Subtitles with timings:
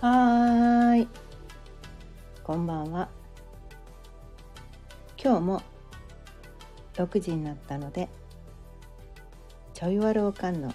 [0.00, 1.06] はい。
[2.42, 3.10] こんばんは。
[5.22, 5.62] 今日も
[6.94, 8.08] 6時になったので、
[9.74, 10.72] ちょいわるおかんの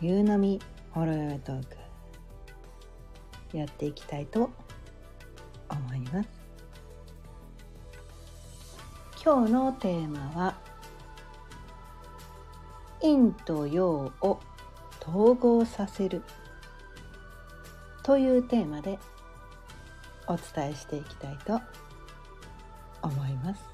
[0.00, 1.62] 夕飲みほろよいトー
[3.52, 4.50] クやっていきたいと
[5.68, 6.28] 思います。
[9.24, 10.58] 今日のテーマは
[13.00, 14.40] 陰と陽を
[15.00, 16.24] 統合させる
[18.06, 19.00] というテーマで
[20.28, 21.60] お伝えしていきたいと
[23.02, 23.64] 思います。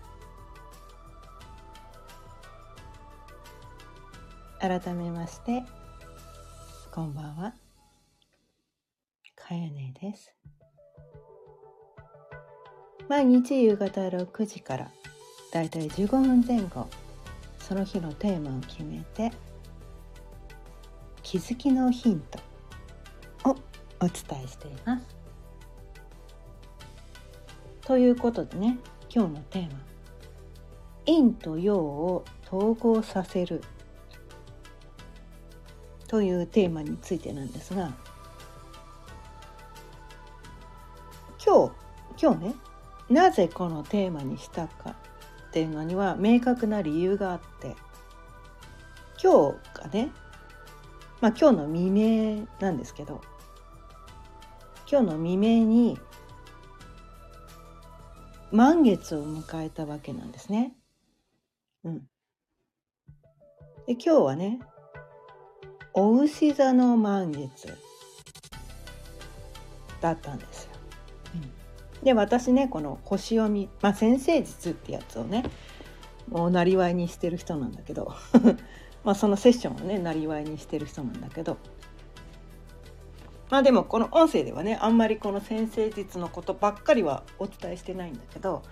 [4.58, 5.62] 改めまして
[6.90, 7.52] こんばんは。
[9.36, 10.34] かやねです。
[13.10, 14.90] 毎日夕方6時から
[15.52, 16.88] だいたい15分前後
[17.58, 19.30] その日のテーマを決めて
[21.22, 22.51] 気づきのヒント
[24.02, 25.06] お伝えしています。
[27.82, 28.78] ということでね
[29.14, 29.78] 今日のテーマ
[31.06, 33.62] 「陰と陽を統合させる」
[36.08, 37.92] というテーマについてなんですが
[41.44, 41.72] 今日
[42.22, 42.54] 今日ね
[43.08, 44.96] なぜこのテーマにしたか
[45.48, 47.76] っていうのには明確な理由があって
[49.22, 50.10] 今日がね
[51.20, 53.20] まあ今日の未明なんですけど
[54.92, 55.98] 今日の未明に
[58.50, 60.74] 満月を迎えたわけなんですね。
[61.82, 61.98] うん。
[63.86, 64.60] で今日はね
[65.94, 67.74] お牛座の満月
[70.02, 70.70] だったんですよ。
[71.36, 75.42] うん、で私ねこの星読み、まあ、先生術ってやつをね
[76.28, 78.12] もうなりわいにしてる人なんだけど
[79.04, 81.56] まあそのセッションをねなりわいにしてる人なんだけど
[83.52, 88.62] まあでもこの音声ではねあんまりこの先生術のことばっかりはお伝えしてないんだけど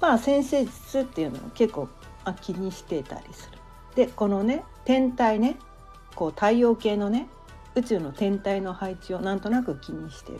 [0.00, 1.90] まあ先生術っていうのを結構
[2.40, 3.58] 気にしてたりする。
[3.94, 5.56] でこのね天体ね
[6.14, 7.28] こう太陽系のね
[7.74, 10.38] 宇宙の天体の配置をなんとなく気にしてる。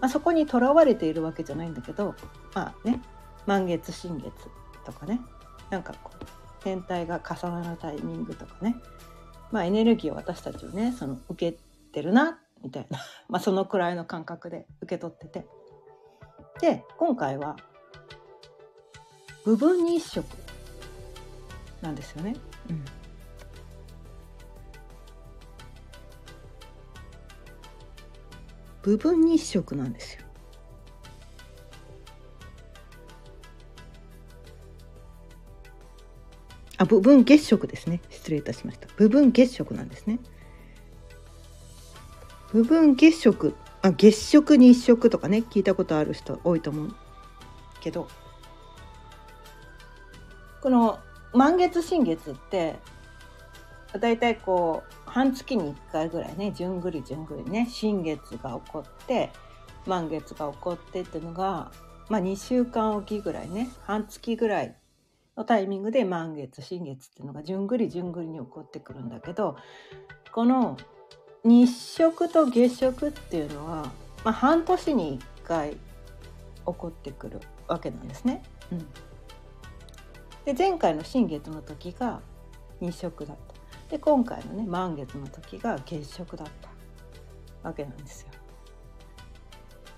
[0.00, 2.14] まあ、そこにとらわれているわけじゃないんだけど
[2.54, 3.02] まあね
[3.44, 4.32] 満月新月
[4.86, 5.20] とかね
[5.68, 6.24] なんかこう
[6.64, 8.76] 天体が重なるタイミングとかね
[9.52, 11.58] まあエネルギーを私たちをねその受け
[11.90, 15.46] てるなみたいな まあそのくらいの感覚で受け取ってて
[16.60, 17.56] で今回は
[19.44, 20.26] 部分日食
[21.80, 22.36] なんですよね。
[22.68, 22.84] うん
[28.82, 30.22] 部分日食なんですよ。
[36.78, 38.00] あ、部分月食ですね。
[38.08, 38.88] 失礼いたしました。
[38.96, 40.18] 部分月食なんですね。
[42.52, 46.94] 部分月食、あ、月食日食とかね、聞いたことある人多いと思う
[47.80, 48.08] けど、
[50.60, 50.98] この
[51.32, 52.76] 満月新月って
[53.98, 59.30] だいたいこう半月に1回ぐらいねじゅんぐりじゅんぐりね新月が起こって
[59.86, 61.72] 満月が起こってっていうのが、
[62.08, 64.76] まあ、2週間おきぐらいね半月ぐらい
[65.36, 69.56] のタイミングで満月新月っていうのがじゅんぐりじゅんぐりに起こってくるんだけど
[70.32, 70.76] この
[71.44, 73.90] 日食と月食っていうのは、
[74.24, 75.76] まあ、半年に1回起
[76.64, 78.42] こってくるわけなんですね。
[78.70, 78.78] うん、
[80.44, 82.20] で前回の新月の時が
[82.80, 83.54] 日食だった。
[83.90, 86.48] で今回のね満月の時が月食だっ
[87.62, 88.28] たわけなんですよ。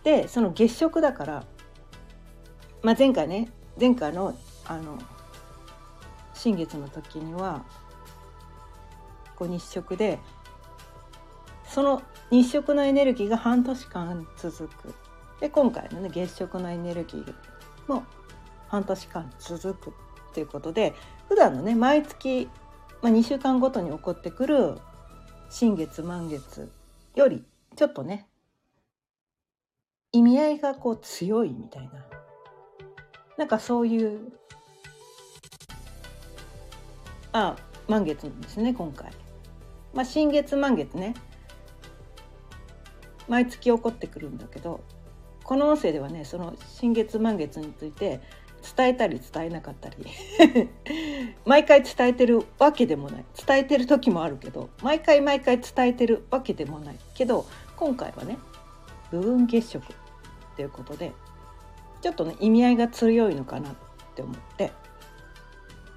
[0.04, 1.44] でその月食だから、
[2.82, 3.48] まあ、前回ね
[3.78, 4.36] 前回の
[4.66, 4.98] あの
[6.34, 7.64] 新月の時には
[9.36, 10.18] こう日食で
[11.72, 14.94] その日食のエネルギーが半年間続く。
[15.40, 17.34] で今回のね月食のエネルギー
[17.88, 18.04] も
[18.68, 19.92] 半年間続く
[20.32, 20.94] ということで
[21.28, 22.48] 普段のね毎月
[23.02, 24.78] まあ、2週間ごとに起こってくる
[25.50, 26.70] 新月満月
[27.16, 27.44] より
[27.74, 28.28] ちょっとね
[30.12, 31.92] 意味合いがこう強いみたいな。
[33.38, 34.30] なんかそういう
[37.32, 37.56] あ
[37.88, 39.10] 満月なんですね今回。
[39.94, 41.14] まあ、新月満月ね。
[43.28, 44.80] 毎月起こってくるんだけど
[45.44, 48.20] この音声ではねその新月満月について
[48.76, 49.96] 伝えたり伝えなかったり
[51.44, 53.24] 毎回伝えてるわけでもない。
[53.46, 56.98] 伝えてる時もあるけど毎回毎回伝えてるわけでもない。
[57.14, 57.44] けど
[57.76, 58.38] 今回はね
[59.10, 59.86] 部分月食っ
[60.56, 61.12] ていうことで
[62.00, 63.74] ちょっとね意味合いが強いのかなっ
[64.14, 64.72] て思って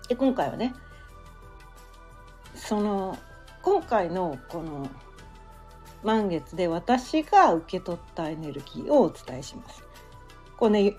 [0.08, 0.74] で今回はね
[2.56, 3.18] その
[3.62, 4.90] 今回のこの
[6.06, 9.84] 満月で私が受け取ったエネルギーをお伝えします。
[10.58, 10.96] こうね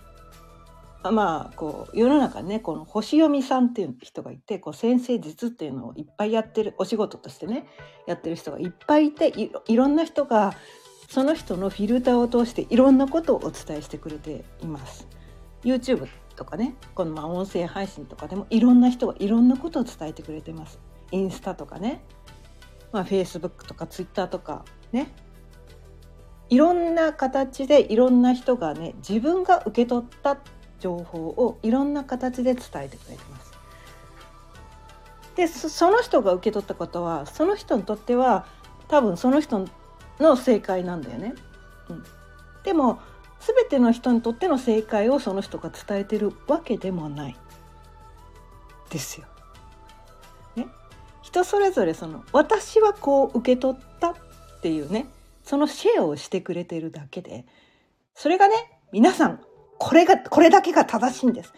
[1.03, 7.69] まあこう世の中ねこの星読みさんっていう人がいてこう先生術っていうのをいっぱいやってるお仕事としてね
[8.07, 9.33] やってる人がいっぱいいて
[9.67, 10.55] いろんな人が
[11.09, 15.07] その人のフィルターを通していろんなことをお伝えしてくれています。
[15.63, 20.81] YouTube とかねこのまあ音声配信とかでもいろんな人がいろんなことを伝えてくれてます。
[21.13, 22.03] インスタとかね、
[22.91, 25.13] まあ、Facebook とか Twitter とかね
[26.49, 30.39] いろんな形でいろんな人がね自分が受け取った
[30.79, 33.53] 情報をいろんな形で伝えてくれてます。
[35.35, 38.47] でその人が受け取ったことはその人にとっては
[38.89, 39.67] 多分その人
[40.19, 41.35] の正解なんだよね。
[41.91, 42.05] うん、
[42.65, 43.01] でも
[43.41, 47.37] 全ての人にとっての正解をその人が伝えてるわけでもない
[48.89, 49.27] ですよ。
[50.55, 50.69] ね、
[51.23, 54.15] 人それぞれその私はこう受け取ったっ
[54.67, 55.07] ていうね
[55.45, 57.45] そのシェアをしてくれてるだけで
[58.17, 58.55] それがね
[58.91, 59.41] 皆さん
[59.79, 61.55] これがこれだけが正しいんです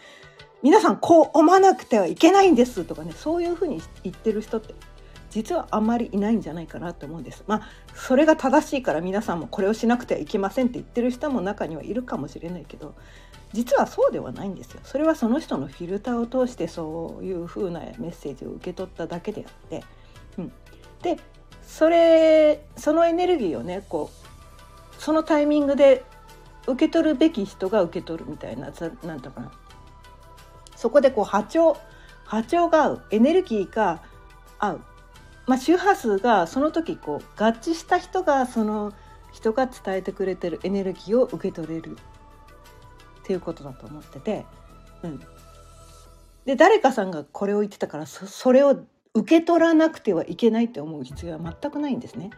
[0.61, 4.75] 皆さんこう思わなくてはいけないんですとかねそういうふうに言ってる人って
[5.31, 7.43] 実はあんまりいないんじゃないかなと思うんです。
[7.45, 7.61] まあ
[7.93, 12.95] それが正しいから皆さんもこれをしなくてはいけませんって言ってる人も中にはいるかもしれないけど
[13.53, 14.81] 実はそうではないんですよ。
[14.83, 19.83] それはその人のフィルターを通してそういう風なメッセージを受け取っただけであって、
[20.39, 20.51] うん、
[21.03, 21.19] で
[21.69, 26.03] それそのエネルギーをねこうそのタイミングで
[26.67, 28.73] 受け取るべき人が受け取るみたいな
[29.03, 29.51] 何だかな。
[30.75, 31.77] そこでこう波長
[32.25, 34.01] 波長が合うエネルギーが
[34.57, 34.81] 合う。
[35.45, 38.93] まあ、周波数がその時こう合致した人がその
[39.31, 41.97] 人が伝えてくれてるエネルギーを受け取れる
[43.21, 44.45] っていうことだと思ってて、
[45.01, 45.19] うん、
[46.45, 52.29] で誰かさんがこれを言ってたからそれを受け取らなくてはいけないって思う必要は全くないんですね。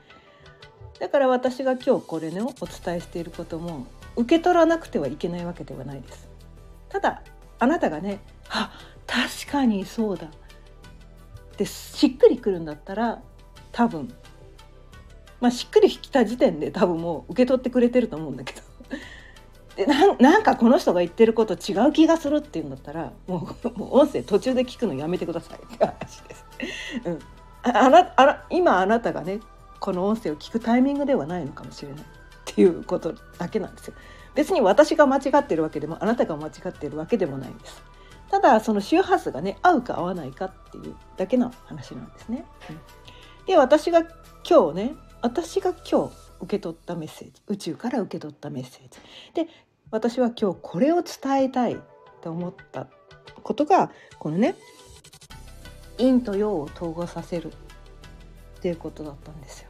[1.00, 6.29] だから私が今日これねお伝えしていることも受け取らなくてはいけないわけではないです。
[6.89, 7.23] ただ
[7.59, 8.19] あなたがね
[8.50, 8.71] 「あ
[9.07, 10.29] 確かにそうだっ
[11.57, 13.21] てしっくりくるんだったら
[13.71, 14.13] 多分
[15.39, 18.62] まあしっくりきた時点で多分もう受け取ってくれてると思うんだけど
[19.75, 26.50] でなんかこの人が言ってること違う気がするっていうんだったらもう もう音声途中で聞くのやめてくださいって話です。
[27.06, 27.19] うん、
[27.63, 29.40] あなあら今あなたがね
[29.80, 32.06] この音声を聞くタイミングではないのかもしれないっ
[32.46, 33.94] ていうことだけなんですよ。
[34.36, 37.84] 別に私が間違ってるわけでもあなたが間違ってるわけでもないんです。
[38.30, 42.46] ただその周波数がね合うか合わないかっていうだけの話なんですね。
[42.69, 42.80] うん、
[43.46, 44.04] で私が
[44.50, 49.52] 今日ね私が今日受け取ったメッセージ宇宙から受け取ったメッセージで
[49.92, 51.78] 私は今日これを伝えたい
[52.22, 52.88] と思った
[53.44, 54.56] ことがこのね
[56.01, 59.69] 陰と陽を統合させるっていうことだったんですよ。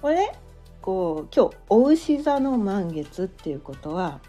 [0.00, 0.32] これ？
[0.80, 4.20] こう今日お牛座の満月っていうことは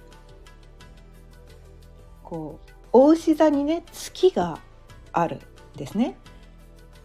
[2.24, 4.60] こうお牛座にね月が
[5.13, 5.39] あるん
[5.78, 6.18] ですね。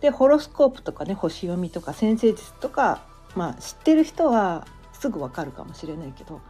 [0.00, 3.06] でホロスコープとかね星読みとか先生術とか、
[3.36, 6.40] まあ、知ってる人はすぐわかるかもしれないけど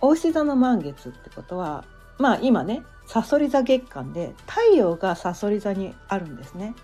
[0.00, 1.84] お牛座の満月ってことは
[2.18, 6.74] まあ今ねさそり座月間で太陽がさそり座にあるんですね。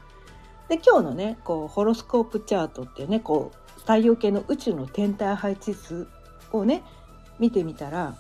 [0.69, 6.09] で今日のねこうホロスコープチャートっていうねこう太陽系の宇宙の天体配置図
[6.53, 6.83] をね
[7.39, 8.17] 見てみたら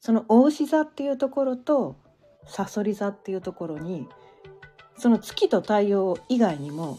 [0.00, 1.96] その大牛座っていうところと
[2.46, 4.08] さそり座っていうところに
[4.96, 6.98] その月と太陽以外にも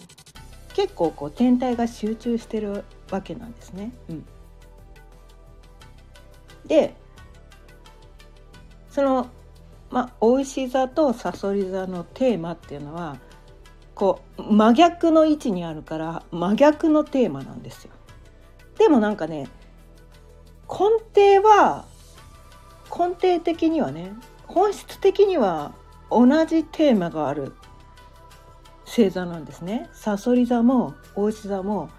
[0.75, 3.91] 結構こう天体が集中してるわけなんですね。
[4.09, 4.25] うん、
[6.65, 6.95] で
[8.89, 9.27] その
[9.89, 13.17] まあ大石座とさそり座のテーマっていうのは
[13.95, 17.91] こう真逆の位置にあるから真逆のテーマなんですよ。
[18.77, 19.47] でもなんかね
[20.69, 20.77] 根
[21.39, 21.85] 底は
[22.89, 24.13] 根底的にはね
[24.47, 25.73] 本質的には
[26.09, 27.53] 同じテーマがある
[28.85, 29.89] 星座なんですね。
[29.93, 31.89] さそり座も大石座も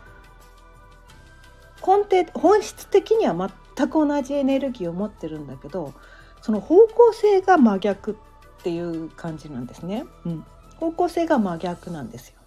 [1.87, 5.95] 根底本質的には全く同じエネルギーを持ってるんだけど
[6.43, 10.05] その方向性が真逆っていう感じなんですね。
[10.25, 10.45] うん、
[10.77, 12.41] 方向性が真逆なんですよ。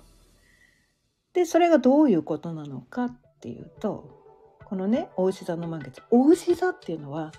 [1.33, 4.23] でそれがどういうことなのかっていうと
[4.65, 7.31] このね大牛座の満月大牛座っていうのは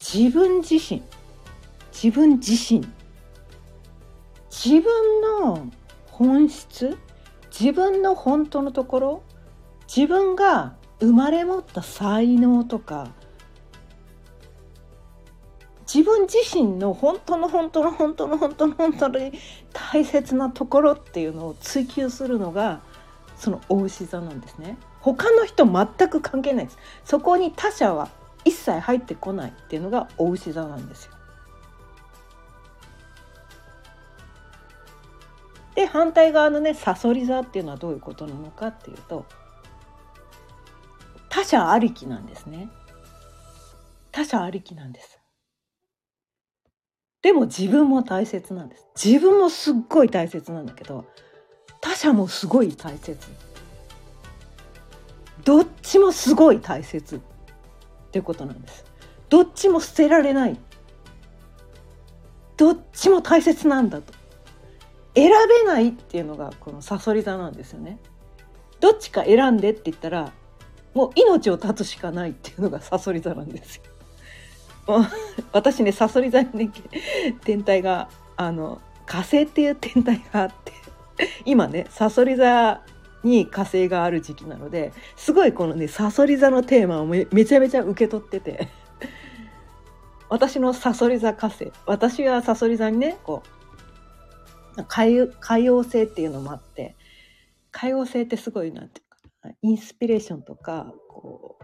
[0.00, 1.02] 自分自身
[1.92, 2.86] 自分自身
[4.50, 5.70] 自分の
[6.06, 6.98] 本質
[7.58, 9.22] 自分の本当のところ
[9.94, 13.12] 自分が生まれ持った才能とか
[15.92, 19.32] 自分自身の本当の本当の本当の本当の本当に
[19.72, 22.80] 大切なところっていうのを追求するのが
[23.36, 24.78] そのお牛座なんですね。
[25.00, 26.78] 他の人全く関係ないです。
[27.04, 28.08] そこに他者は
[28.44, 31.12] 一切入ってこないっていうのがお牛座なんですよ。
[35.74, 39.26] で反対側のねさそり座っていうのはどういうことなのかっていうと
[41.28, 42.70] 他者ありきなんですね。
[44.12, 45.19] 他者ありきなんです。
[47.22, 48.86] でも自分も大切なんです。
[49.02, 51.04] 自分もすっごい大切なんだけど
[51.80, 53.18] 他者もすごい大切。
[55.44, 57.20] どっちもすごい大切っ
[58.10, 58.84] てことなんです。
[59.28, 60.58] どっちも捨てられない。
[62.56, 64.12] どっちも大切なんだと。
[65.14, 65.30] 選
[65.64, 67.98] べないっていうのがこのさそり座なんですよね。
[68.80, 70.32] どっちか選んでって言ったら
[70.94, 73.82] もう命を絶つしかないっていうのがさそり座なんですよ。
[75.52, 76.70] 私ねさそり座にね
[77.44, 80.72] 天体があの火星っていう天体があって
[81.44, 82.82] 今ねさそり座
[83.22, 88.68] に火星がある時期なのですごいこのねさそり座のテーマをめちゃめちゃ受け取ってて。
[90.28, 93.42] 私のさそり座火星私はさそり座にねこ
[94.76, 96.94] う海海洋星っていうのもあって
[97.72, 99.08] 海洋星ってすごいなんていう
[99.42, 101.58] かインスピレーションとかこ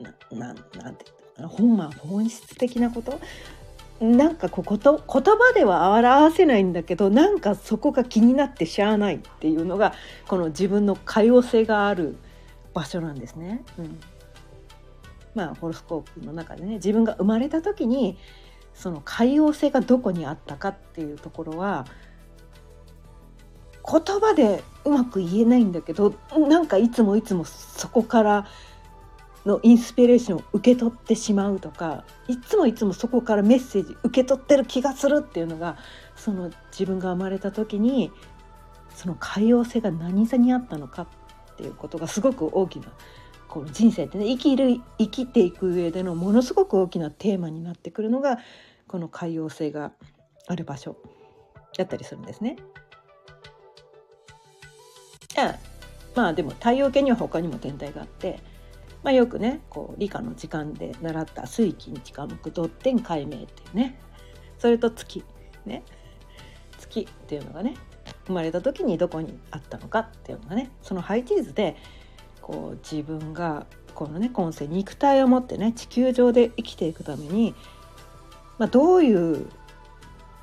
[0.00, 1.04] うななんなんて
[1.42, 3.20] 本ま本質的なこと？
[4.00, 9.94] なんかこうこと言葉では表せないんだけどなんかそこが気になってしゃあないっていうのが
[10.26, 12.16] この自分の多様性がある
[12.74, 13.62] 場所なんですね。
[13.78, 14.00] うん、
[15.34, 18.18] まあホロスコープの中でね自分が生まれた時に
[18.74, 21.86] その海洋性がどこにあったかっていうところは
[23.88, 28.46] 言葉でうまく言えないんだけどなんかいつもいつもそこから
[29.44, 35.76] のインスピレーションを受け取ってしまうとかいつもいつもそこからメッセージ受け取ってる気がするっていうのが
[36.16, 38.10] その自分が生まれた時に
[38.94, 42.86] その海洋性が何座にあったのかっていうことがすごく大きな
[43.48, 48.38] この人生ってね生きる生きていく上でのものすごく大きなテーマになってくるのが
[48.88, 49.92] この海洋性が
[50.48, 50.96] ある場所
[51.76, 52.56] だったりするんですね。
[55.36, 55.56] あ
[56.14, 58.38] まあでも太陽系には他にも天体があって
[59.04, 64.00] まあ、よくねこう理科の時間で習った水金地下木土天解明っていうね。
[64.58, 65.22] それと月
[65.66, 65.84] ね。
[66.78, 67.74] 月っていうのがね
[68.26, 71.76] 生まれた時にどこにあったのかっていうのがねその配置図で
[72.40, 77.54] こう自分がこのね今世肉体を持ってね地球上で生きていくために、
[78.58, 79.46] まあ、どういう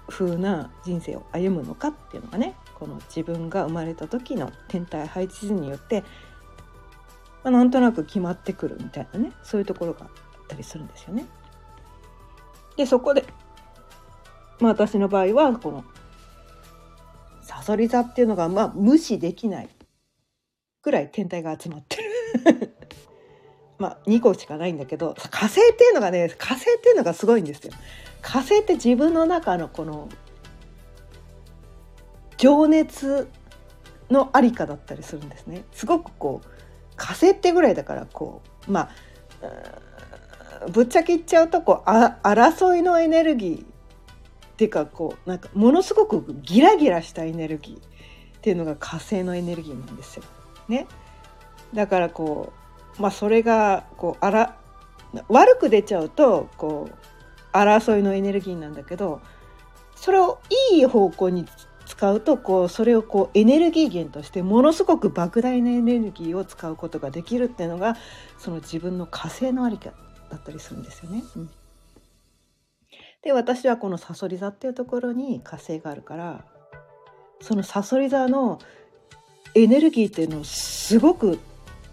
[0.07, 6.03] 風な人生を歩むのかっていうのがねこの自分が生まれた時の天体配置図によって
[7.43, 10.09] まあ、なんとなく決まってくるみたいなねそういうところがあっ
[10.47, 11.25] たりするんですよね。
[12.77, 13.25] でそこで、
[14.59, 15.83] まあ、私の場合はこの
[17.41, 19.69] さそり座っていうのがまあ無視できない
[20.83, 22.77] ぐらい天体が集まってる
[23.77, 27.73] まあ2個しかないんだけど火星っていうのがね火星っていうのがすごいんですよ。
[28.21, 30.07] 火星って自分の中のこの
[32.37, 33.27] 情熱
[34.09, 35.63] のありかだったりするんですね。
[35.71, 36.60] すごくこう
[37.01, 43.65] 火星ってぐらいだからこうまあぶっちゃけ言っちゃうとこうあ争いのエネルギーっ
[44.55, 50.23] ていうかこうなんかものすごくギラギラしたエネルギーっていうのが火星のエネルギーなんですよ。
[50.69, 50.87] ね、
[51.73, 52.53] だからこ
[52.99, 54.57] うまあそれがこうあら
[55.27, 59.21] 悪く出ちゃうとこう争いのエネルギーなんだけど
[59.95, 60.39] それを
[60.71, 61.47] いい方向に
[61.91, 67.97] 使うとこうそれをこうエネルギー源としてものすごく莫大なエネルギーを使うことができるっていうのが
[68.37, 69.91] その自分の火星のありか
[70.29, 71.21] だったりするんですよね。
[71.35, 71.49] うん、
[73.23, 76.45] で私はこのさそり座っていうところに火星があるから
[77.41, 78.59] そのさそり座の
[79.53, 81.39] エネルギーっていうのをすごく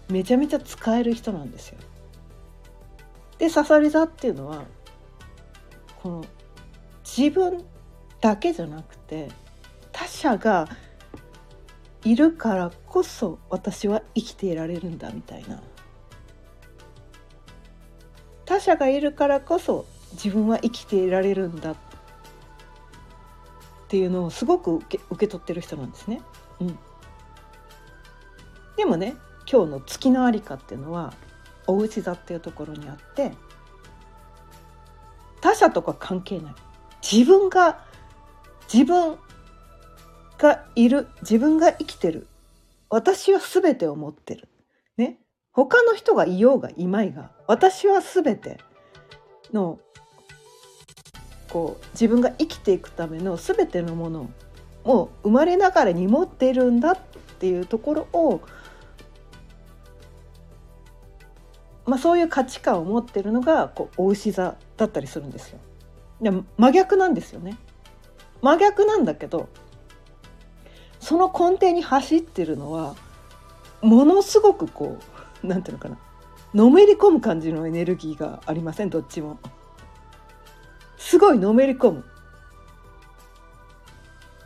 [0.09, 1.77] めちゃめちゃ使える人なんですよ。
[3.37, 4.63] でさそり座っていうのは
[6.01, 6.25] この
[7.03, 7.65] 自分
[8.21, 9.27] だけじゃなくて
[9.99, 10.69] 他者が
[12.05, 15.61] いるからこそ私は生きていられるんだみたいな。
[18.45, 21.75] 他者がいるからこそ自分は生きていられるんだっ
[23.89, 26.21] ていうのをすごく受け受け取ってる人なんですね。
[26.61, 26.79] うん、
[28.77, 29.17] でもね
[29.51, 31.13] 今日の月のありかっていうのは
[31.67, 33.33] おうち座っていうところにあって
[35.41, 36.55] 他者とか関係ない。
[37.01, 37.83] 自分が
[38.73, 39.17] 自分
[40.39, 42.27] がいる自分が生きてる
[42.89, 44.47] 私は全てを持ってる
[44.97, 45.19] ね
[45.51, 48.57] 他の人がいようがいまいが私は全て
[49.53, 49.79] の
[51.49, 54.29] こう自分が生きていくための全てのもの
[54.85, 56.97] もう生まれながらに持っているんだっ
[57.39, 58.41] ていうところを、
[61.85, 65.59] まあ、そういう価値観を持ってるのがこうお牛座だったりするんですよ。
[66.21, 67.57] で真逆なんですよね。
[68.41, 69.49] 真逆なんだけど
[70.99, 72.95] その根底に走ってるのは
[73.81, 74.97] ものすごくこ
[75.43, 75.97] うなんていうのかな
[76.53, 79.39] のめり込む感じのエネルギーがありませんどっちも。
[80.97, 82.05] すごいのめり込む。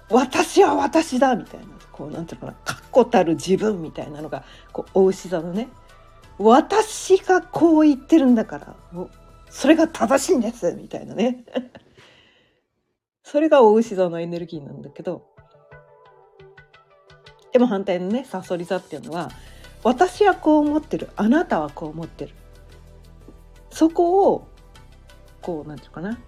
[0.10, 5.70] 私は私だみたいなこうなんていうのかな確固たる自分みたいなのがこうお牛座のね
[6.38, 8.76] 私がこう言ってるんだから
[9.50, 11.46] それが正しいんですみたいなね
[13.24, 15.33] それがお牛座のエネルギーなんだけど
[17.54, 19.32] でも反対のねさそり座っていうのは
[19.84, 22.34] 私はこう思ってるあなたはこう思ってる。
[23.70, 24.48] そこを
[25.42, 26.20] こうなんていうかな。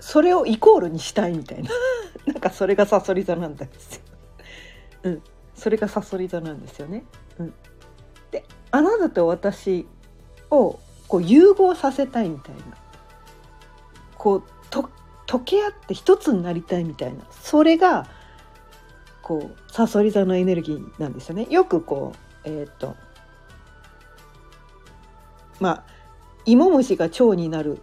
[0.00, 1.70] それをイコールにしたいみたいな。
[2.26, 4.02] なんかそれがさそり座なんですよ。
[5.04, 5.22] うん、
[5.54, 7.04] それがさそり座なんですよね。
[7.38, 7.54] うん、
[8.30, 9.86] であなたと私
[10.50, 12.62] をこう融合させたいみたいな。
[14.16, 14.42] こう
[15.34, 18.06] 溶け合って一つになりたいみたいなそれが
[19.22, 21.46] こうさそり座のエネルギーなんですよね。
[21.50, 22.12] よくこ
[22.44, 22.94] うえっ、と
[25.60, 25.84] まあ
[26.44, 27.80] 芋虫が蝶になる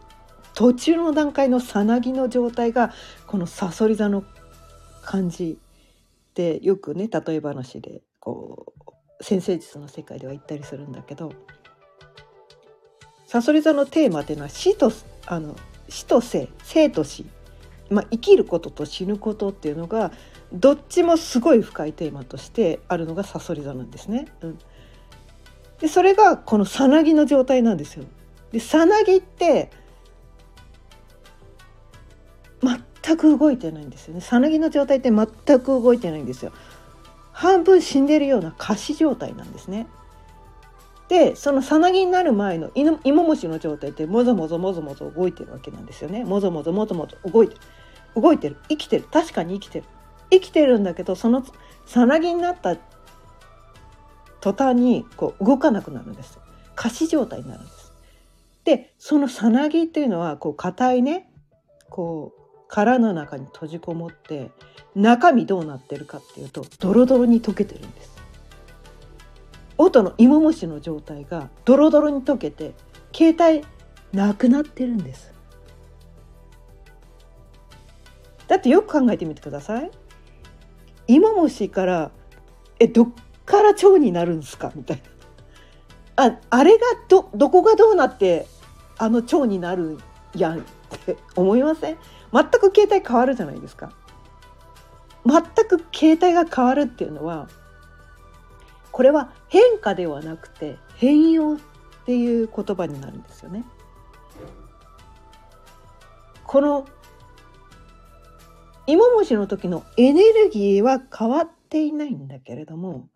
[0.53, 2.93] 途中の段階のさなぎの状態が
[3.27, 4.23] このさそり座の
[5.01, 5.57] 感じ
[6.35, 8.73] でよくね例え話でこ
[9.19, 11.33] う先生術の世界では言ったりするんだけど
[13.25, 14.91] さそり座のテーマっていうのは死と
[15.25, 15.55] あの
[15.91, 17.25] 死と生生と死、
[17.91, 20.11] まあ、生きることと死ぬことっていうのが
[20.53, 24.27] どっちもすごい深いテーマとしてあるのがさそり座なんですね。
[24.41, 24.59] うん、
[25.79, 28.05] でそれがこのさなぎの状態なんですよ。
[28.51, 29.69] でさなぎって
[33.03, 34.21] 全く動いてないんですよね。
[34.21, 35.27] さなぎの状態って全
[35.59, 36.53] く動いてないんですよ。
[37.33, 39.87] 半分死んでるような仮死状態なんですね。
[41.09, 46.23] でそのさなぎになる前の芋虫の状態ってもぞもぞもぞもぞ動いてるわけなんですよね。
[46.23, 47.61] もぞもぞもぞもぞ動いてる。
[48.15, 48.57] 動いてる。
[48.69, 49.05] 生きてる。
[49.11, 49.85] 確かに生きてる。
[50.29, 51.43] 生きてるんだけどその
[51.85, 52.77] さなぎになった
[54.39, 56.39] 途端にこう動かなくなるんです。
[56.75, 57.91] 仮死状態になるんです。
[58.63, 61.29] でそのさなぎっていうのはこう硬いね
[61.89, 64.51] こう殻の中に閉じこもって
[64.95, 68.11] 中身どうなってるかっていうとドロドロに溶けてるんです。
[69.77, 72.73] 音の芋虫の状態がドロドロに溶けて
[73.13, 73.65] 携帯
[74.13, 75.33] なくなってるんです。
[78.51, 79.89] だってよく考えてみてください
[81.07, 82.11] 芋虫から
[82.79, 83.09] えどっ
[83.45, 84.73] から腸になるんですか？
[84.75, 85.01] みたい
[86.17, 88.45] なああれがどどこがどうなって
[88.97, 89.99] あの腸になる
[90.35, 90.61] やんっ
[91.05, 91.97] て思いません？
[92.33, 93.93] 全く携帯変わるじゃないですか。
[95.25, 97.47] 全く携帯が変わるっていうのは
[98.91, 101.57] これは変化ではなくて変容っ
[102.05, 103.63] ていう言葉になるんですよね。
[106.43, 106.85] この
[108.87, 113.07] 芋虫の時のエネルギーは変わっていないんだけれども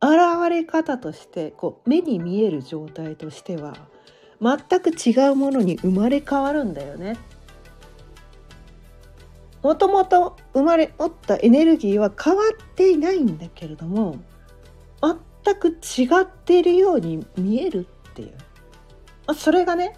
[0.00, 3.74] 現れ方としてこう目に見える状態としては
[4.40, 7.16] 全く違うものに生まれ変わるんだよね。
[9.62, 14.16] もともと生まれ持ったエネルギーは変わっていないんだけれども
[15.02, 18.34] 全く違っているように見えるっていう、
[19.26, 19.96] まあ、それがね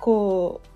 [0.00, 0.75] こう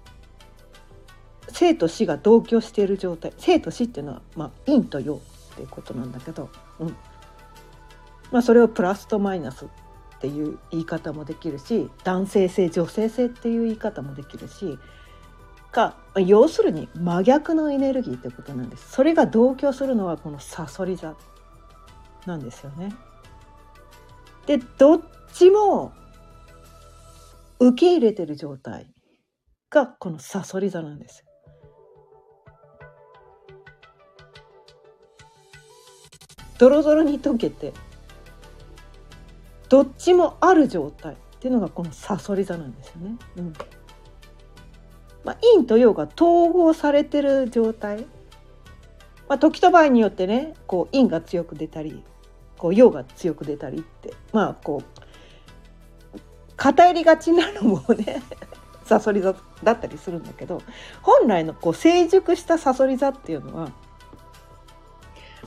[1.50, 6.96] 生と死が同居している状態生と死っていうのは、まあ、陰と陽っていうことなんだけど、うん。
[8.30, 9.68] まあ、それをプラスとマイナスっ
[10.20, 14.78] ていう言い方もできるし男性性女性性っていう言い方もできるし
[15.72, 18.90] か要するに真逆のエネルギーってことなんです。
[18.90, 21.14] それが同居するのはこのさそり座
[22.26, 22.92] なんですよね。
[24.46, 25.00] でどっ
[25.32, 25.92] ちも
[27.60, 28.92] 受け入れてる状態
[29.70, 31.24] がこのさそり座なんです
[36.61, 37.73] ドロドロに溶けて
[39.70, 43.16] どっちもある状態っていうのがこのさそり座なんですよね。
[43.37, 43.53] うん
[45.25, 48.07] まあ、陰と陽が統合されてる状態、
[49.27, 52.05] まあ、時と場合によってねこう陰が強く出たり
[52.59, 54.83] こう陽が強く出たりってまあこ
[56.14, 56.18] う
[56.57, 58.23] 偏りがちなのもね
[58.85, 60.61] サソリ座だったりするんだけど
[61.01, 63.73] 本来のこう成熟したサソリ座っていうのは、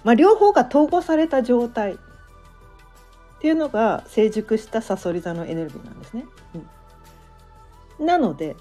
[0.04, 1.94] まあ、両方が統合された状態。
[1.94, 1.98] っ
[3.44, 6.24] ていうのが成熟したサソリ座のエネルギーなんですね。
[8.00, 8.56] うん、なので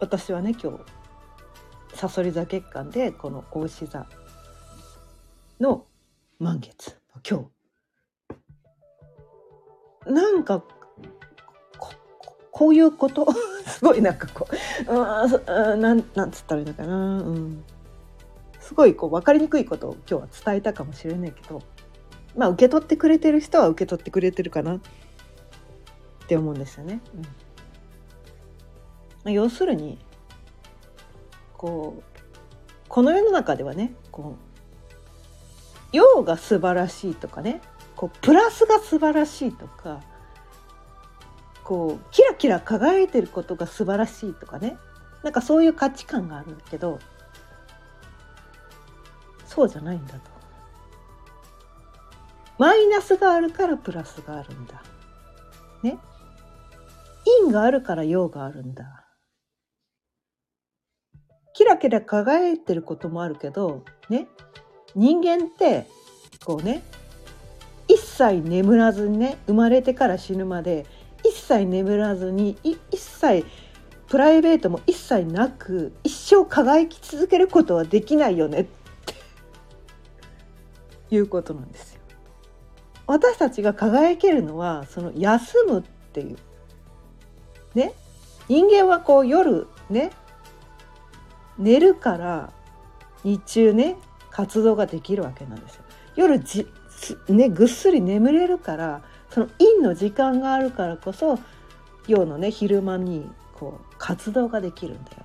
[0.00, 0.78] 私はね今日
[1.94, 4.06] さそり座月間でこの大牛座
[5.60, 5.84] の
[6.38, 6.98] 満月。
[7.28, 7.50] 今
[10.06, 10.10] 日。
[10.10, 10.64] なんか
[11.78, 11.92] こ
[12.50, 13.26] こういうこと？
[13.68, 14.48] すごいなんかこ
[14.88, 17.64] ううんなんなんつったらいいのかな、うん、
[18.64, 21.62] すごいこう分かりにくいことを今日は伝えたかもしれないけど
[22.34, 24.80] まあ受け取ってくれてる人は受け取ってくれてるかなっ
[26.26, 27.00] て思うんですよね。
[27.14, 27.28] うんま
[29.26, 29.98] あ、要するに
[31.58, 32.20] こう
[32.88, 34.36] この世の中ではねこ
[35.92, 37.60] う陽が素晴らしいとかね
[37.96, 40.00] こうプラスが素晴らしいとか
[41.64, 44.78] こうキラキラ輝いてることが素晴らしいとかね
[45.22, 46.98] なんかそういう価値観があるんだけど
[49.54, 50.20] そうじゃないんだと。
[52.58, 54.82] マイナスがあるからプラスがあるんだ。
[55.82, 55.98] ね。
[57.42, 59.06] 陰があるから陽があるんだ。
[61.54, 64.26] キラキラ輝いてることもあるけど、ね。
[64.96, 65.86] 人間って、
[66.44, 66.82] こうね、
[67.86, 70.84] 一切眠らずにね、生まれてから死ぬまで、
[71.24, 73.44] 一切眠らずに、一切
[74.08, 78.66] プライベートも一切なく、一生輝き続けることはできないよねっ
[81.14, 82.00] いうことなんですよ。
[83.06, 86.36] 私たちが輝けるのはその休むっていう
[87.74, 87.92] ね
[88.48, 90.10] 人間はこう夜ね
[91.58, 92.52] 寝るから
[93.22, 93.96] 日中ね
[94.30, 95.84] 活動ができるわけなんですよ。
[96.16, 96.66] 夜じ
[97.28, 101.38] ねぐっすり眠れるからその陰の時間があるからこそ
[102.06, 105.16] 陽のね昼間にこう活動ができるんだよ。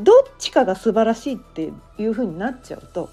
[0.00, 3.10] どっちかが素晴らしいっていうふうになっちゃうと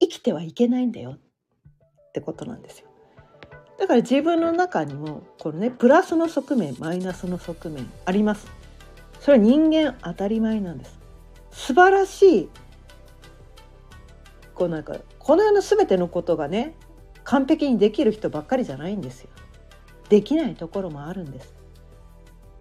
[0.00, 2.88] 生きてはいけないんだよってことなんですよ。
[3.78, 8.48] だから自分の中にもこのねプラスの側面マイナスの側面あります。
[9.20, 10.98] それは人間当たり前なんです。
[11.50, 12.48] 素晴らしい
[14.54, 16.74] こうなんかこの世の全てのことがね
[17.24, 19.30] 完璧にできる人ばっかりじゃないんですよ。
[20.08, 21.54] できないところもあるんです。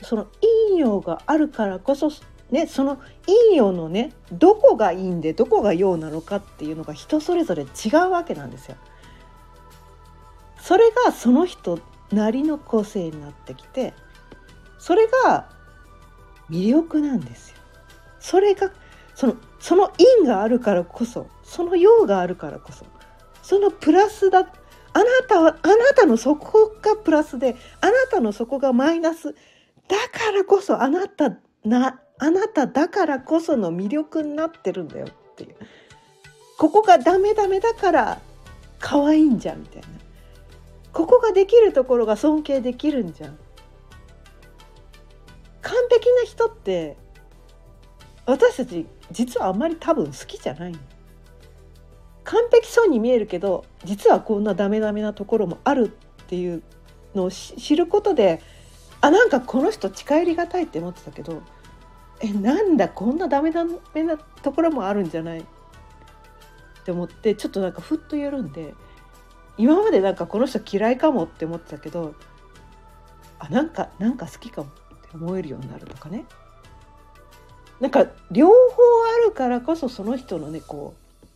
[0.03, 0.27] その
[0.69, 2.11] 陰陽があるからこそ
[2.51, 8.75] ね、その陰陽のねどこが陰でどこが陽なのかっていうのが人それぞれ違うわけなんですよ。
[10.59, 11.79] それがその人
[12.11, 13.93] なりの個性になってきて
[14.79, 15.49] それが
[16.49, 17.57] 魅力なんですよ。
[18.19, 18.71] それが
[19.13, 22.85] そのその陰があるからこそその陽があるからこそ
[23.41, 29.33] そのプラスだあなたはあなたの底がプラスであなたの底がマイナス
[29.87, 35.55] だからこそあなたなあなただからこその魅力になってるんだよっていう。
[36.57, 38.21] ここがダメダメだから
[38.79, 39.87] 可愛いんじゃんみたいな。
[40.91, 43.37] ここができるところが尊敬できるんじゃん。
[45.61, 46.97] 完璧な人って
[48.25, 50.75] 私たち実はあんまり多分好きじゃない。
[52.23, 56.61] 完璧そうに見えるけど実はこんなダメダメなところもあるっていう
[57.15, 58.41] のを知ることで
[58.99, 61.41] あなんかこの人近寄りがたいって思ってたけど
[62.19, 65.39] えなんだこんなダメダメなところもあるんじゃない？
[65.39, 65.43] っ
[66.83, 68.73] て思ってちょっとなんかふっと緩んで
[69.57, 72.15] 今までなんかこの人嫌いかもって思ってたけど
[73.39, 76.25] あなんかなんか好きかもって思えるようになるとかね。
[77.79, 81.27] なんか両方あるからこそその人のねこう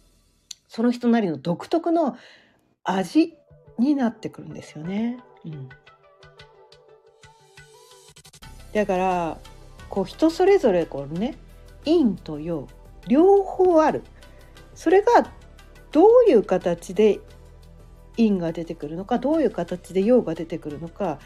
[0.67, 2.17] その人なりの独特の
[2.83, 3.35] 味
[3.77, 5.19] になってくるんですよね。
[5.45, 5.69] うん、
[8.73, 9.37] だから
[9.91, 11.37] こう人それぞれこうね
[11.85, 12.67] 陰と陽
[13.07, 14.03] 両方ある。
[14.73, 15.29] それが
[15.91, 17.19] どういう形で
[18.15, 21.19] 陰が出てくるのかどういう形で陽が出てくるのか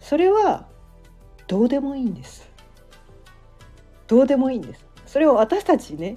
[0.00, 0.66] それは
[1.46, 2.50] どうでもいいんです。
[4.06, 4.86] どうでもいいんです。
[5.04, 6.16] それを私たちね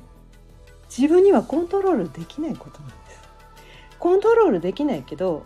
[0.89, 3.21] 自分にはコントロールできないことなんです。
[3.99, 5.45] コントロールできないけど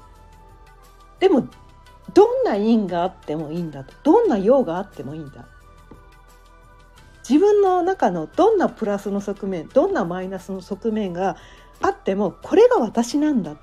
[1.19, 1.47] でも
[2.13, 3.93] どんな陰があってもいいんだと。
[4.03, 5.47] どんな陽があってもいいんだ。
[7.27, 11.37] 自分の中のどんなプラスの側面どんなマイナスの側面が
[11.81, 13.55] あってもこれが私なんだっ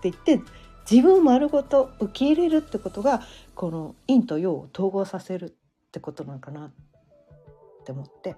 [0.00, 0.40] て言って
[0.88, 3.22] 自分丸ごと受け入れるってことが
[3.54, 6.72] この陰と陽を統合させるってことなのかなっ
[7.84, 8.36] て思って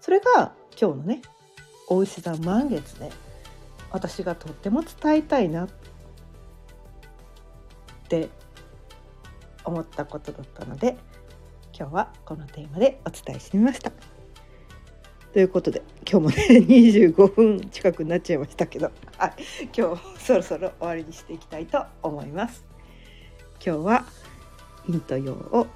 [0.00, 1.22] それが今日のね
[1.88, 3.12] 大石座満月で
[3.90, 5.68] 私がとっても伝えたいなっ
[8.08, 8.30] て
[9.64, 10.96] 思ったことだったので。
[11.76, 13.92] 今日はこのテーマでお伝えしてみました。
[15.32, 19.34] ということで今日もね 25分近くなっちゃいましたけど、はい、
[19.76, 22.64] 今日そろそろ終わりにしていきたいと思います。
[23.64, 24.04] 今日は
[24.86, 25.66] 陰と陽を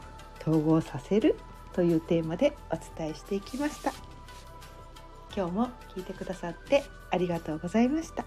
[0.40, 1.36] 統合させる
[1.72, 3.92] というテーマでお伝えしていきました
[5.34, 8.24] 今日も聞いてくださってありがとうございました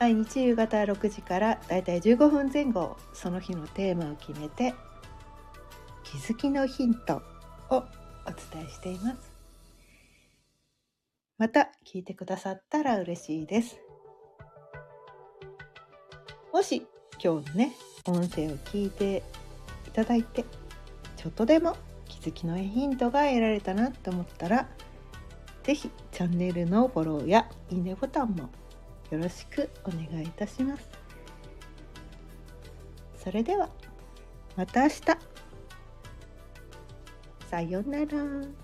[0.00, 4.74] 毎日夕方6時からだいたい15分前後その日のテーマを決めて
[6.04, 7.16] 気づきのヒント
[7.68, 7.82] をお
[8.54, 9.30] 伝えしています。
[11.36, 13.78] また聞いてくださったら嬉しいです。
[16.50, 16.86] もし
[17.22, 17.72] 今日のね
[18.06, 19.22] 音声を聞いて
[19.86, 20.46] いただいて
[21.16, 21.76] ちょっとでも
[22.08, 24.66] 気づきのヒントが得られたなと思ったら
[25.62, 28.48] 是非チャンネルのフォローやいいねボタンも
[29.10, 30.88] よろしくお願いいたします。
[33.16, 33.68] それでは
[34.56, 35.00] また明日
[37.50, 38.59] さようなら。